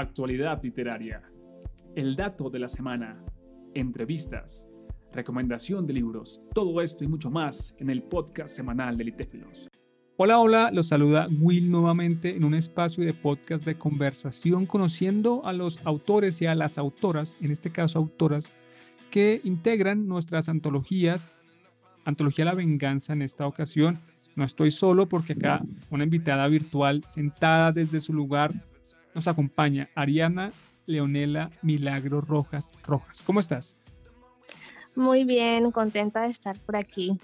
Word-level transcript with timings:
actualidad 0.00 0.62
literaria, 0.62 1.22
el 1.94 2.14
dato 2.14 2.50
de 2.50 2.60
la 2.60 2.68
semana, 2.68 3.20
entrevistas, 3.74 4.68
recomendación 5.12 5.86
de 5.86 5.94
libros, 5.94 6.40
todo 6.54 6.80
esto 6.80 7.04
y 7.04 7.08
mucho 7.08 7.30
más 7.30 7.74
en 7.78 7.90
el 7.90 8.02
podcast 8.02 8.54
semanal 8.54 8.96
de 8.96 9.04
Litéfilos. 9.04 9.68
Hola, 10.16 10.38
hola, 10.38 10.70
los 10.72 10.88
saluda 10.88 11.28
Will 11.40 11.70
nuevamente 11.70 12.36
en 12.36 12.44
un 12.44 12.54
espacio 12.54 13.04
de 13.04 13.12
podcast 13.12 13.64
de 13.64 13.76
conversación 13.76 14.66
conociendo 14.66 15.44
a 15.44 15.52
los 15.52 15.84
autores 15.86 16.40
y 16.42 16.46
a 16.46 16.54
las 16.54 16.78
autoras, 16.78 17.36
en 17.40 17.50
este 17.50 17.70
caso 17.70 17.98
autoras, 17.98 18.52
que 19.10 19.40
integran 19.44 20.06
nuestras 20.06 20.48
antologías, 20.48 21.30
Antología 22.04 22.44
La 22.44 22.54
Venganza 22.54 23.12
en 23.12 23.22
esta 23.22 23.46
ocasión. 23.46 23.98
No 24.34 24.44
estoy 24.44 24.70
solo 24.70 25.08
porque 25.08 25.34
acá 25.34 25.62
una 25.90 26.04
invitada 26.04 26.46
virtual 26.46 27.04
sentada 27.04 27.72
desde 27.72 28.00
su 28.00 28.12
lugar 28.12 28.54
nos 29.18 29.26
acompaña, 29.26 29.88
Ariana 29.96 30.52
Leonela 30.86 31.50
Milagro 31.60 32.20
Rojas 32.20 32.72
Rojas. 32.86 33.24
¿Cómo 33.26 33.40
estás? 33.40 33.74
Muy 34.94 35.24
bien, 35.24 35.72
contenta 35.72 36.22
de 36.22 36.28
estar 36.28 36.56
por 36.60 36.76
aquí. 36.76 37.18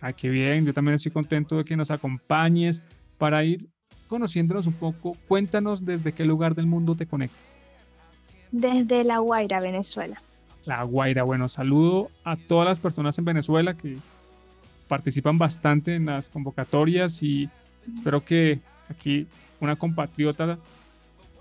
Ah, 0.00 0.12
qué 0.12 0.28
bien, 0.28 0.64
yo 0.64 0.72
también 0.72 0.94
estoy 0.94 1.10
contento 1.10 1.56
de 1.56 1.64
que 1.64 1.76
nos 1.76 1.90
acompañes 1.90 2.82
para 3.18 3.42
ir 3.42 3.68
conociéndonos 4.06 4.68
un 4.68 4.74
poco. 4.74 5.16
Cuéntanos 5.26 5.84
desde 5.84 6.12
qué 6.12 6.24
lugar 6.24 6.54
del 6.54 6.68
mundo 6.68 6.94
te 6.94 7.06
conectas. 7.06 7.58
Desde 8.52 9.02
La 9.02 9.18
Guaira, 9.18 9.58
Venezuela. 9.58 10.22
La 10.66 10.84
Guaira, 10.84 11.24
bueno, 11.24 11.48
saludo 11.48 12.10
a 12.22 12.36
todas 12.36 12.68
las 12.68 12.78
personas 12.78 13.18
en 13.18 13.24
Venezuela 13.24 13.76
que 13.76 13.98
participan 14.86 15.36
bastante 15.36 15.96
en 15.96 16.06
las 16.06 16.28
convocatorias 16.28 17.24
y 17.24 17.50
espero 17.92 18.24
que 18.24 18.60
aquí 18.88 19.26
una 19.58 19.74
compatriota 19.74 20.58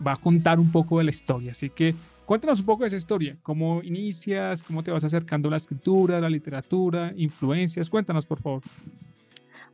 va 0.05 0.13
a 0.13 0.17
contar 0.17 0.59
un 0.59 0.71
poco 0.71 0.97
de 0.97 1.05
la 1.05 1.09
historia. 1.09 1.51
Así 1.51 1.69
que 1.69 1.95
Cuéntanos 2.27 2.59
un 2.59 2.65
poco 2.65 2.83
de 2.83 2.87
esa 2.87 2.97
historia, 2.97 3.37
cómo 3.41 3.81
inicias, 3.83 4.61
cómo 4.61 4.83
te 4.83 4.91
vas 4.91 5.01
acercando 5.01 5.47
a 5.47 5.51
la 5.51 5.55
escritura, 5.55 6.17
a 6.17 6.19
la 6.19 6.29
literatura, 6.29 7.13
influencias, 7.15 7.89
cuéntanos 7.89 8.25
por 8.25 8.41
favor. 8.41 8.61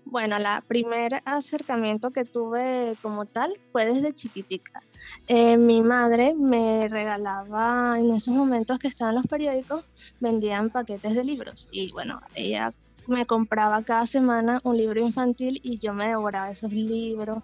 Bueno, 0.06 0.38
el 0.38 0.45
primer 0.67 1.23
acercamiento 1.25 2.11
que 2.11 2.25
tuve 2.25 2.95
como 3.02 3.25
tal 3.25 3.52
fue 3.59 3.88
desde 3.88 4.14
chiquitica. 4.14 4.83
Eh, 5.28 5.58
mi 5.58 5.81
madre 5.81 6.36
me 6.36 6.88
regalaba, 6.89 7.98
en 7.98 8.11
esos 8.11 8.36
momentos 8.36 8.78
que 8.78 8.88
estaban 8.88 9.16
los 9.16 9.26
periódicos, 9.26 9.83
vendían 10.20 10.70
paquetes 10.70 11.16
de 11.16 11.23
libros 11.23 11.70
y 11.72 11.92
bueno, 11.92 12.22
ella 12.36 12.72
me 13.08 13.26
compraba 13.26 13.84
cada 13.84 14.06
semana 14.06 14.59
un 14.64 14.78
libro 14.78 15.00
infantil 15.00 15.59
y 15.64 15.78
yo 15.80 15.94
me 15.94 16.08
devoraba 16.08 16.50
esos 16.52 16.72
libros 16.72 17.44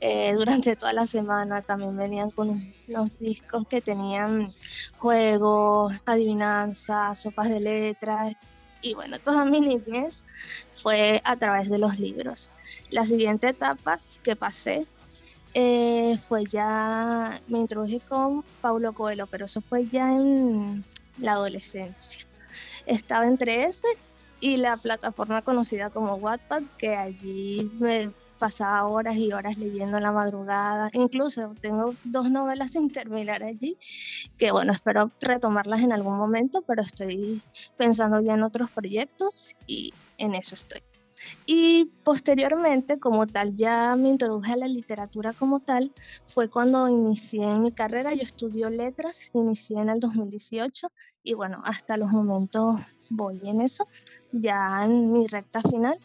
eh, 0.00 0.32
durante 0.34 0.76
toda 0.76 0.92
la 0.92 1.06
semana. 1.06 1.62
También 1.62 1.96
venían 1.96 2.30
con 2.30 2.74
unos 2.88 3.18
discos 3.18 3.64
que 3.68 3.80
tenían 3.80 4.54
juegos, 4.96 5.94
adivinanzas, 6.04 7.20
sopas 7.20 7.48
de 7.48 7.60
letras. 7.60 8.34
Y 8.82 8.94
bueno, 8.94 9.18
toda 9.18 9.44
mi 9.44 9.60
niñez 9.60 10.24
fue 10.72 11.20
a 11.24 11.36
través 11.36 11.68
de 11.70 11.78
los 11.78 11.98
libros. 11.98 12.50
La 12.90 13.04
siguiente 13.04 13.48
etapa 13.48 13.98
que 14.22 14.36
pasé 14.36 14.86
eh, 15.54 16.18
fue 16.18 16.44
ya, 16.44 17.40
me 17.46 17.58
introduje 17.60 18.00
con 18.00 18.44
Paulo 18.60 18.92
Coelho, 18.92 19.26
pero 19.26 19.46
eso 19.46 19.62
fue 19.62 19.86
ya 19.88 20.12
en 20.12 20.84
la 21.18 21.32
adolescencia. 21.32 22.26
Estaba 22.84 23.26
entre 23.26 23.64
ese 23.64 23.88
y 24.40 24.56
la 24.56 24.76
plataforma 24.76 25.42
conocida 25.42 25.90
como 25.90 26.14
Wattpad, 26.16 26.62
que 26.78 26.94
allí 26.94 27.70
me 27.78 28.12
pasaba 28.38 28.86
horas 28.86 29.16
y 29.16 29.32
horas 29.32 29.58
leyendo 29.58 29.96
en 29.96 30.02
la 30.02 30.12
madrugada. 30.12 30.90
Incluso 30.92 31.54
tengo 31.60 31.94
dos 32.04 32.30
novelas 32.30 32.72
sin 32.72 32.90
terminar 32.90 33.42
allí, 33.42 33.76
que 34.38 34.52
bueno, 34.52 34.72
espero 34.72 35.10
retomarlas 35.20 35.82
en 35.82 35.92
algún 35.92 36.16
momento, 36.16 36.62
pero 36.62 36.82
estoy 36.82 37.42
pensando 37.76 38.20
ya 38.20 38.34
en 38.34 38.42
otros 38.42 38.70
proyectos 38.70 39.56
y 39.66 39.92
en 40.18 40.34
eso 40.34 40.54
estoy. 40.54 40.82
Y 41.46 41.86
posteriormente, 42.04 42.98
como 42.98 43.26
tal, 43.26 43.54
ya 43.54 43.96
me 43.96 44.08
introduje 44.08 44.52
a 44.52 44.56
la 44.56 44.68
literatura 44.68 45.32
como 45.32 45.60
tal, 45.60 45.92
fue 46.24 46.48
cuando 46.48 46.88
inicié 46.88 47.46
mi 47.54 47.72
carrera. 47.72 48.12
Yo 48.14 48.22
estudio 48.22 48.68
letras, 48.70 49.30
inicié 49.32 49.78
en 49.78 49.88
el 49.88 50.00
2018 50.00 50.88
y 51.26 51.34
bueno, 51.34 51.60
hasta 51.64 51.96
los 51.96 52.12
momentos 52.12 52.80
voy 53.10 53.40
en 53.44 53.60
eso, 53.60 53.86
ya 54.30 54.84
en 54.84 55.12
mi 55.12 55.26
recta 55.26 55.60
final. 55.60 55.98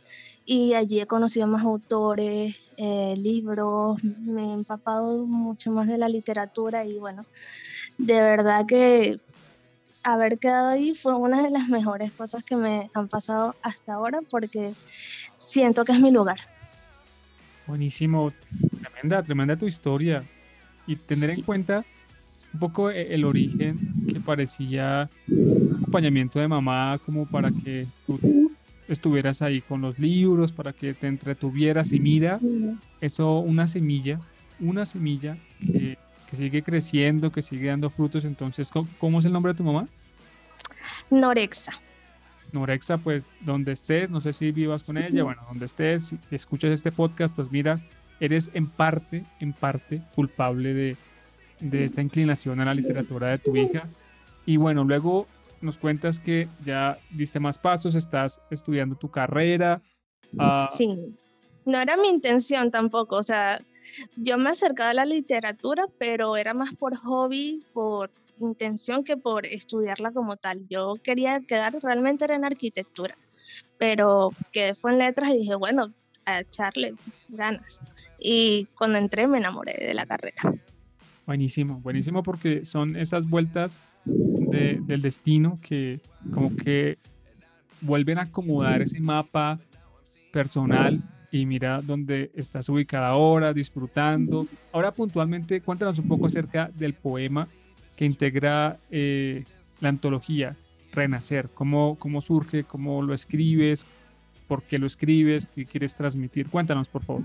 Y 0.45 0.73
allí 0.73 0.99
he 0.99 1.05
conocido 1.05 1.45
más 1.45 1.63
autores, 1.63 2.71
eh, 2.75 3.13
libros, 3.15 4.03
me 4.03 4.49
he 4.49 4.53
empapado 4.53 5.25
mucho 5.27 5.71
más 5.71 5.87
de 5.87 5.99
la 5.99 6.09
literatura 6.09 6.83
y 6.83 6.97
bueno, 6.97 7.25
de 7.99 8.19
verdad 8.19 8.65
que 8.65 9.19
haber 10.03 10.39
quedado 10.39 10.69
ahí 10.69 10.95
fue 10.95 11.13
una 11.13 11.43
de 11.43 11.51
las 11.51 11.69
mejores 11.69 12.11
cosas 12.11 12.43
que 12.43 12.55
me 12.55 12.89
han 12.95 13.07
pasado 13.07 13.55
hasta 13.61 13.93
ahora 13.93 14.21
porque 14.27 14.73
siento 15.35 15.85
que 15.85 15.91
es 15.91 16.01
mi 16.01 16.09
lugar. 16.09 16.37
Buenísimo, 17.67 18.33
tremenda, 18.81 19.21
tremenda 19.21 19.55
tu 19.55 19.67
historia. 19.67 20.27
Y 20.87 20.95
tener 20.95 21.29
en 21.29 21.43
cuenta 21.43 21.85
un 22.53 22.59
poco 22.59 22.89
e, 22.89 23.13
el 23.13 23.23
origen 23.23 24.00
que 24.13 24.19
parecía 24.19 25.09
un 25.27 25.75
acompañamiento 25.77 26.39
de 26.39 26.47
mamá 26.47 26.99
como 27.05 27.25
para 27.25 27.51
que 27.51 27.87
tú 28.05 28.51
estuvieras 28.87 29.41
ahí 29.41 29.61
con 29.61 29.81
los 29.81 29.99
libros, 29.99 30.51
para 30.51 30.73
que 30.73 30.93
te 30.93 31.07
entretuvieras 31.07 31.93
y 31.93 31.99
mira, 31.99 32.39
eso 32.99 33.39
una 33.39 33.67
semilla, 33.67 34.19
una 34.59 34.85
semilla 34.85 35.37
que, 35.59 35.97
que 36.29 36.37
sigue 36.37 36.61
creciendo, 36.61 37.31
que 37.31 37.41
sigue 37.41 37.67
dando 37.67 37.89
frutos. 37.89 38.25
Entonces, 38.25 38.69
¿cómo, 38.99 39.19
es 39.19 39.25
el 39.25 39.33
nombre 39.33 39.53
de 39.53 39.57
tu 39.57 39.63
mamá? 39.63 39.87
Norexa. 41.09 41.71
Norexa, 42.51 42.97
pues 42.97 43.29
donde 43.41 43.71
estés, 43.71 44.09
no 44.09 44.19
sé 44.19 44.33
si 44.33 44.51
vivas 44.51 44.83
con 44.83 44.97
ella, 44.97 45.23
bueno, 45.23 45.41
donde 45.47 45.65
estés, 45.65 46.13
si 46.29 46.35
escuchas 46.35 46.71
este 46.71 46.91
podcast, 46.91 47.33
pues 47.33 47.49
mira, 47.49 47.79
eres 48.19 48.51
en 48.53 48.67
parte, 48.67 49.23
en 49.39 49.53
parte 49.53 50.01
culpable 50.15 50.73
de, 50.73 50.97
de 51.61 51.85
esta 51.85 52.01
inclinación 52.01 52.59
a 52.59 52.65
la 52.65 52.73
literatura 52.73 53.29
de 53.29 53.37
tu 53.37 53.55
hija. 53.55 53.87
Y 54.45 54.57
bueno, 54.57 54.83
luego 54.83 55.27
nos 55.61 55.77
cuentas 55.77 56.19
que 56.19 56.47
ya 56.65 56.97
diste 57.11 57.39
más 57.39 57.59
pasos, 57.59 57.95
estás 57.95 58.41
estudiando 58.49 58.95
tu 58.95 59.09
carrera. 59.09 59.81
Ah, 60.37 60.69
sí, 60.71 60.97
no 61.65 61.79
era 61.79 61.95
mi 61.97 62.09
intención 62.09 62.71
tampoco, 62.71 63.17
o 63.17 63.23
sea, 63.23 63.61
yo 64.15 64.37
me 64.37 64.49
acercaba 64.49 64.91
a 64.91 64.93
la 64.93 65.05
literatura, 65.05 65.85
pero 65.97 66.35
era 66.37 66.53
más 66.53 66.75
por 66.75 66.95
hobby, 66.95 67.63
por 67.73 68.09
intención 68.39 69.03
que 69.03 69.17
por 69.17 69.45
estudiarla 69.45 70.11
como 70.11 70.37
tal. 70.37 70.67
Yo 70.67 70.95
quería 71.03 71.41
quedar 71.41 71.75
realmente 71.81 72.25
era 72.25 72.35
en 72.35 72.45
arquitectura, 72.45 73.15
pero 73.77 74.31
que 74.51 74.73
fue 74.75 74.91
en 74.91 74.99
letras 74.99 75.29
y 75.31 75.39
dije, 75.39 75.55
bueno, 75.55 75.93
a 76.25 76.41
echarle 76.41 76.95
ganas. 77.29 77.81
Y 78.19 78.65
cuando 78.77 78.97
entré 78.97 79.27
me 79.27 79.37
enamoré 79.37 79.73
de 79.73 79.93
la 79.93 80.05
carrera. 80.05 80.41
Buenísimo, 81.31 81.79
buenísimo 81.79 82.23
porque 82.23 82.65
son 82.65 82.97
esas 82.97 83.25
vueltas 83.29 83.79
del 84.03 85.01
destino 85.01 85.59
que 85.61 86.01
como 86.29 86.53
que 86.57 86.97
vuelven 87.79 88.17
a 88.17 88.23
acomodar 88.23 88.81
ese 88.81 88.99
mapa 88.99 89.57
personal 90.33 91.01
y 91.31 91.45
mira 91.45 91.81
dónde 91.81 92.31
estás 92.35 92.67
ubicada 92.67 93.07
ahora, 93.07 93.53
disfrutando. 93.53 94.45
Ahora 94.73 94.91
puntualmente, 94.91 95.61
cuéntanos 95.61 95.99
un 95.99 96.09
poco 96.09 96.25
acerca 96.25 96.69
del 96.75 96.95
poema 96.95 97.47
que 97.95 98.03
integra 98.03 98.77
eh, 98.89 99.45
la 99.79 99.87
antología 99.87 100.57
Renacer. 100.91 101.47
¿Cómo, 101.53 101.95
¿Cómo 101.97 102.19
surge? 102.19 102.65
¿Cómo 102.65 103.01
lo 103.01 103.13
escribes? 103.13 103.85
¿Por 104.49 104.63
qué 104.63 104.77
lo 104.77 104.85
escribes? 104.85 105.47
¿Qué 105.47 105.65
quieres 105.65 105.95
transmitir? 105.95 106.49
Cuéntanos, 106.49 106.89
por 106.89 107.05
favor. 107.05 107.23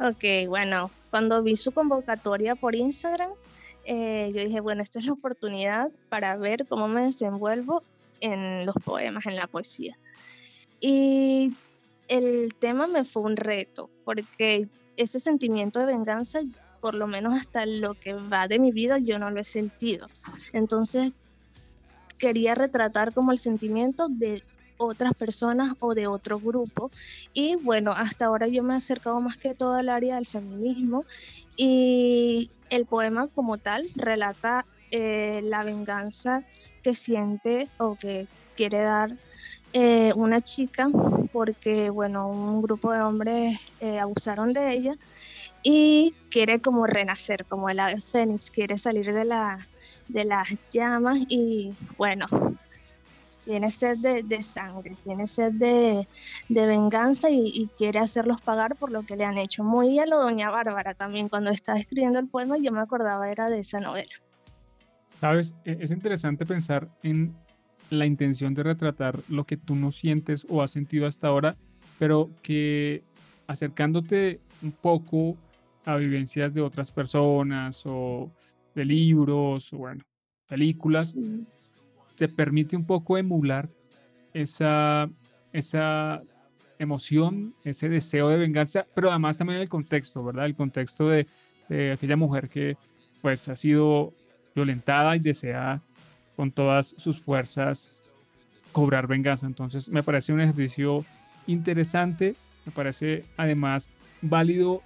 Ok, 0.00 0.48
bueno, 0.48 0.90
cuando 1.10 1.42
vi 1.42 1.56
su 1.56 1.72
convocatoria 1.72 2.54
por 2.54 2.74
Instagram, 2.74 3.30
eh, 3.84 4.30
yo 4.34 4.44
dije, 4.44 4.60
bueno, 4.60 4.82
esta 4.82 4.98
es 4.98 5.06
la 5.06 5.12
oportunidad 5.12 5.90
para 6.08 6.36
ver 6.36 6.66
cómo 6.66 6.88
me 6.88 7.04
desenvuelvo 7.04 7.82
en 8.20 8.66
los 8.66 8.74
poemas, 8.84 9.26
en 9.26 9.36
la 9.36 9.46
poesía. 9.46 9.98
Y 10.80 11.54
el 12.08 12.54
tema 12.58 12.86
me 12.86 13.04
fue 13.04 13.22
un 13.22 13.36
reto, 13.36 13.90
porque 14.04 14.68
ese 14.96 15.20
sentimiento 15.20 15.80
de 15.80 15.86
venganza, 15.86 16.40
por 16.80 16.94
lo 16.94 17.06
menos 17.06 17.34
hasta 17.34 17.66
lo 17.66 17.94
que 17.94 18.14
va 18.14 18.48
de 18.48 18.58
mi 18.58 18.72
vida, 18.72 18.98
yo 18.98 19.18
no 19.18 19.30
lo 19.30 19.40
he 19.40 19.44
sentido. 19.44 20.08
Entonces, 20.52 21.14
quería 22.18 22.54
retratar 22.54 23.12
como 23.12 23.32
el 23.32 23.38
sentimiento 23.38 24.08
de 24.08 24.42
otras 24.86 25.14
personas 25.14 25.74
o 25.80 25.94
de 25.94 26.06
otro 26.06 26.38
grupo. 26.38 26.90
Y 27.34 27.56
bueno, 27.56 27.92
hasta 27.92 28.26
ahora 28.26 28.48
yo 28.48 28.62
me 28.62 28.74
he 28.74 28.76
acercado 28.76 29.20
más 29.20 29.36
que 29.36 29.54
todo 29.54 29.74
al 29.74 29.88
área 29.88 30.16
del 30.16 30.26
feminismo 30.26 31.04
y 31.56 32.50
el 32.70 32.86
poema 32.86 33.28
como 33.28 33.58
tal 33.58 33.86
relata 33.96 34.64
eh, 34.90 35.40
la 35.44 35.64
venganza 35.64 36.42
que 36.82 36.94
siente 36.94 37.68
o 37.78 37.96
que 37.96 38.26
quiere 38.56 38.82
dar 38.82 39.16
eh, 39.72 40.12
una 40.16 40.40
chica 40.40 40.88
porque, 41.32 41.88
bueno, 41.88 42.28
un 42.28 42.60
grupo 42.60 42.92
de 42.92 43.00
hombres 43.00 43.58
eh, 43.80 43.98
abusaron 43.98 44.52
de 44.52 44.74
ella 44.74 44.92
y 45.62 46.14
quiere 46.30 46.60
como 46.60 46.86
renacer, 46.86 47.46
como 47.46 47.70
el 47.70 47.80
ave 47.80 48.00
fénix, 48.00 48.50
quiere 48.50 48.76
salir 48.76 49.14
de, 49.14 49.24
la, 49.24 49.66
de 50.08 50.24
las 50.24 50.54
llamas 50.70 51.18
y 51.28 51.72
bueno, 51.96 52.26
tiene 53.38 53.70
sed 53.70 53.98
de, 53.98 54.42
sangre, 54.42 54.96
tiene 55.02 55.26
sed 55.26 55.52
de, 55.52 56.06
venganza 56.48 57.30
y, 57.30 57.68
quiere 57.78 57.98
hacerlos 57.98 58.40
pagar 58.40 58.76
por 58.76 58.90
lo 58.90 59.04
que 59.04 59.16
le 59.16 59.24
han 59.24 59.38
hecho. 59.38 59.64
Muy 59.64 59.98
a 59.98 60.06
lo 60.06 60.20
Doña 60.20 60.50
Bárbara 60.50 60.94
también, 60.94 61.28
cuando 61.28 61.50
estaba 61.50 61.78
escribiendo 61.78 62.18
el 62.18 62.28
poema 62.28 62.56
yo 62.58 62.72
me 62.72 62.80
acordaba 62.80 63.30
era 63.30 63.48
de 63.48 63.60
esa 63.60 63.80
novela. 63.80 64.10
Sabes, 65.20 65.54
e, 65.64 65.78
es 65.80 65.90
interesante 65.90 66.46
pensar 66.46 66.88
en 67.02 67.34
la 67.90 68.06
intención 68.06 68.54
de 68.54 68.62
retratar 68.62 69.20
lo 69.28 69.44
que 69.44 69.56
tú 69.56 69.76
no 69.76 69.92
sientes 69.92 70.46
o 70.48 70.62
has 70.62 70.70
sentido 70.70 71.06
hasta 71.06 71.28
ahora, 71.28 71.56
pero 71.98 72.30
que 72.42 73.04
acercándote 73.46 74.40
un 74.62 74.72
poco 74.72 75.36
a 75.84 75.96
vivencias 75.96 76.54
de 76.54 76.60
otras 76.60 76.90
personas 76.90 77.82
o 77.84 78.30
de 78.74 78.84
libros 78.84 79.72
o 79.72 79.78
bueno, 79.78 80.02
películas, 80.46 81.16
te 82.16 82.28
permite 82.28 82.76
un 82.76 82.86
poco 82.86 83.18
emular 83.18 83.68
esa, 84.32 85.08
esa 85.52 86.22
emoción, 86.78 87.54
ese 87.64 87.88
deseo 87.88 88.28
de 88.28 88.36
venganza, 88.36 88.86
pero 88.94 89.10
además 89.10 89.38
también 89.38 89.60
el 89.60 89.68
contexto, 89.68 90.22
¿verdad? 90.24 90.46
El 90.46 90.54
contexto 90.54 91.08
de, 91.08 91.26
aquella 91.92 92.16
mujer 92.16 92.50
que 92.50 92.76
pues 93.22 93.48
ha 93.48 93.56
sido 93.56 94.12
violentada 94.54 95.16
y 95.16 95.20
desea 95.20 95.80
con 96.36 96.50
todas 96.50 96.94
sus 96.98 97.20
fuerzas 97.20 97.88
cobrar 98.72 99.06
venganza. 99.06 99.46
Entonces 99.46 99.88
me 99.88 100.02
parece 100.02 100.32
un 100.32 100.40
ejercicio 100.40 101.04
interesante, 101.46 102.34
me 102.66 102.72
parece 102.72 103.24
además 103.36 103.90
válido 104.20 104.82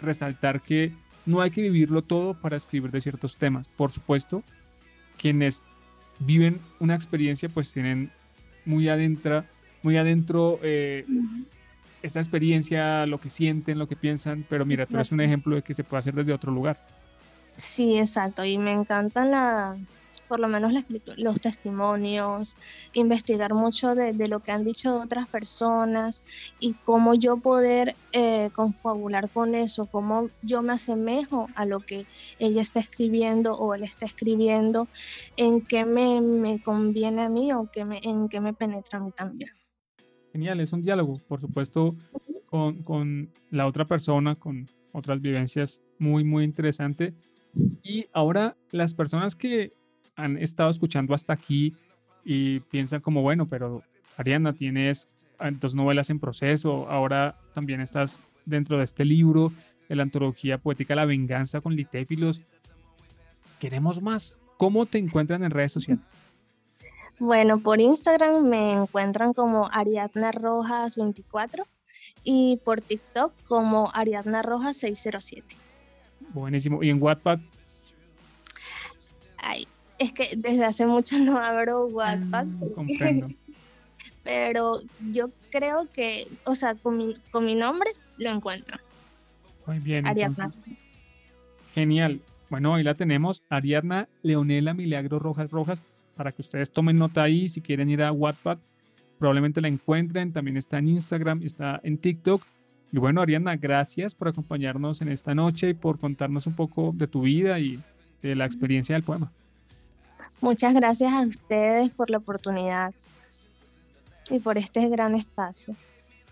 resaltar 0.00 0.60
que 0.60 0.92
no 1.26 1.40
hay 1.40 1.50
que 1.50 1.62
vivirlo 1.62 2.02
todo 2.02 2.34
para 2.34 2.56
escribir 2.56 2.90
de 2.90 3.00
ciertos 3.00 3.36
temas. 3.36 3.66
Por 3.68 3.90
supuesto, 3.90 4.42
quienes 5.16 5.64
viven 6.18 6.60
una 6.80 6.94
experiencia 6.94 7.48
pues 7.48 7.72
tienen 7.72 8.10
muy 8.64 8.88
adentro, 8.88 9.44
muy 9.82 9.96
adentro 9.96 10.58
eh, 10.62 11.04
esa 12.02 12.20
experiencia, 12.20 13.06
lo 13.06 13.18
que 13.18 13.30
sienten, 13.30 13.78
lo 13.78 13.88
que 13.88 13.96
piensan, 13.96 14.44
pero 14.48 14.64
mira, 14.64 14.86
tú 14.86 14.96
eres 14.96 15.12
un 15.12 15.20
ejemplo 15.20 15.56
de 15.56 15.62
que 15.62 15.74
se 15.74 15.84
puede 15.84 16.00
hacer 16.00 16.14
desde 16.14 16.32
otro 16.32 16.52
lugar. 16.52 16.78
Sí, 17.56 17.98
exacto, 17.98 18.44
y 18.44 18.58
me 18.58 18.72
encantan 18.72 19.30
la, 19.30 19.76
por 20.34 20.40
lo 20.40 20.48
menos 20.48 20.72
los 21.16 21.40
testimonios, 21.40 22.56
investigar 22.92 23.54
mucho 23.54 23.94
de, 23.94 24.12
lo 24.26 24.40
que 24.40 24.50
han 24.50 24.64
dicho 24.64 25.00
otras 25.00 25.28
personas 25.28 26.24
y 26.58 26.72
cómo 26.72 27.14
yo 27.14 27.36
poder 27.36 27.94
eh, 28.10 28.50
confabular 28.52 29.30
con 29.30 29.54
eso, 29.54 29.86
cómo 29.86 30.30
yo 30.42 30.60
me 30.62 30.72
asemejo 30.72 31.46
a 31.54 31.66
lo 31.66 31.78
que 31.78 32.04
ella 32.40 32.62
está 32.62 32.80
escribiendo 32.80 33.54
o 33.54 33.74
él 33.74 33.84
está 33.84 34.06
escribiendo, 34.06 34.88
en 35.36 35.60
qué 35.60 35.84
me, 35.84 36.60
conviene 36.64 37.22
a 37.22 37.28
mí 37.28 37.52
o 37.52 37.70
me, 37.86 38.00
en 38.02 38.28
qué 38.28 38.40
me 38.40 38.54
penetra 38.54 38.98
a 38.98 39.02
mí 39.02 39.12
también. 39.12 39.50
Genial, 40.32 40.58
es 40.58 40.72
un 40.72 40.82
diálogo, 40.82 41.14
por 41.28 41.40
supuesto, 41.40 41.94
con, 42.46 42.82
con 42.82 43.30
la 43.50 43.68
otra 43.68 43.84
persona, 43.84 44.34
con 44.34 44.66
otras 44.90 45.20
vivencias 45.20 45.80
muy, 46.00 46.24
muy 46.24 46.42
interesante. 46.42 47.14
Y 47.84 48.06
ahora 48.12 48.56
las 48.72 48.94
personas 48.94 49.36
que 49.36 49.74
han 50.16 50.38
estado 50.38 50.70
escuchando 50.70 51.14
hasta 51.14 51.32
aquí 51.32 51.74
y 52.24 52.60
piensan 52.60 53.00
como, 53.00 53.22
bueno, 53.22 53.46
pero 53.46 53.82
Ariana, 54.16 54.52
tienes 54.52 55.08
ah, 55.38 55.50
dos 55.50 55.74
novelas 55.74 56.10
en 56.10 56.20
proceso, 56.20 56.88
ahora 56.88 57.36
también 57.52 57.80
estás 57.80 58.22
dentro 58.46 58.78
de 58.78 58.84
este 58.84 59.04
libro 59.04 59.52
de 59.88 59.96
la 59.96 60.02
antología 60.02 60.58
poética 60.58 60.94
La 60.94 61.04
venganza 61.04 61.60
con 61.60 61.76
litéfilos. 61.76 62.40
Queremos 63.58 64.02
más. 64.02 64.38
¿Cómo 64.56 64.86
te 64.86 64.98
encuentran 64.98 65.44
en 65.44 65.50
redes 65.50 65.72
sociales? 65.72 66.04
Bueno, 67.20 67.60
por 67.60 67.80
Instagram 67.80 68.42
me 68.42 68.72
encuentran 68.72 69.34
como 69.34 69.68
Ariadna 69.70 70.32
Rojas 70.32 70.96
24 70.96 71.64
y 72.24 72.60
por 72.64 72.80
TikTok 72.80 73.32
como 73.44 73.88
Ariadna 73.94 74.42
Rojas 74.42 74.76
607. 74.78 75.56
Buenísimo. 76.32 76.82
¿Y 76.82 76.90
en 76.90 77.00
WhatsApp? 77.00 77.40
Ay, 79.38 79.68
es 79.98 80.12
que 80.12 80.28
desde 80.36 80.64
hace 80.64 80.86
mucho 80.86 81.18
no 81.20 81.38
abro 81.38 81.86
WhatsApp. 81.86 82.46
Ah, 82.62 83.26
pero 84.24 84.80
yo 85.10 85.30
creo 85.50 85.88
que, 85.92 86.26
o 86.44 86.54
sea, 86.54 86.74
con 86.74 86.96
mi, 86.98 87.54
nombre 87.54 87.90
lo 88.18 88.30
encuentro. 88.30 88.78
Muy 89.66 89.78
bien. 89.78 90.06
Ariadna. 90.06 90.50
genial. 91.74 92.20
Bueno, 92.50 92.74
ahí 92.74 92.84
la 92.84 92.94
tenemos, 92.94 93.42
Ariadna 93.48 94.08
Leonela 94.22 94.74
Milagro 94.74 95.18
Rojas 95.18 95.50
Rojas, 95.50 95.84
para 96.14 96.32
que 96.32 96.42
ustedes 96.42 96.70
tomen 96.70 96.96
nota 96.96 97.22
ahí, 97.22 97.48
si 97.48 97.60
quieren 97.60 97.90
ir 97.90 98.02
a 98.02 98.12
WhatsApp, 98.12 98.60
probablemente 99.18 99.60
la 99.60 99.68
encuentren, 99.68 100.32
también 100.32 100.56
está 100.56 100.78
en 100.78 100.88
Instagram, 100.88 101.42
está 101.42 101.80
en 101.82 101.98
TikTok. 101.98 102.44
Y 102.92 102.98
bueno, 102.98 103.22
Ariadna, 103.22 103.56
gracias 103.56 104.14
por 104.14 104.28
acompañarnos 104.28 105.02
en 105.02 105.08
esta 105.08 105.34
noche 105.34 105.70
y 105.70 105.74
por 105.74 105.98
contarnos 105.98 106.46
un 106.46 106.54
poco 106.54 106.92
de 106.94 107.08
tu 107.08 107.22
vida 107.22 107.58
y 107.58 107.80
de 108.22 108.36
la 108.36 108.44
experiencia 108.44 108.94
del 108.94 109.02
poema. 109.02 109.32
Muchas 110.44 110.74
gracias 110.74 111.10
a 111.10 111.22
ustedes 111.22 111.88
por 111.88 112.10
la 112.10 112.18
oportunidad 112.18 112.92
y 114.28 114.40
por 114.40 114.58
este 114.58 114.86
gran 114.90 115.14
espacio. 115.14 115.74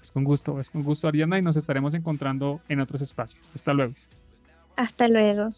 Es 0.02 0.10
con 0.10 0.22
gusto, 0.22 0.60
es 0.60 0.68
con 0.68 0.82
gusto 0.82 1.08
Ariana 1.08 1.38
y 1.38 1.42
nos 1.42 1.56
estaremos 1.56 1.94
encontrando 1.94 2.60
en 2.68 2.80
otros 2.80 3.00
espacios. 3.00 3.50
Hasta 3.54 3.72
luego. 3.72 3.94
Hasta 4.76 5.08
luego. 5.08 5.54